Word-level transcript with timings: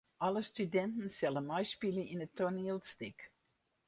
Alle 0.27 0.41
studinten 0.47 1.11
sille 1.15 1.43
meispylje 1.49 2.05
yn 2.15 2.25
it 2.27 2.33
toanielstik. 2.41 3.27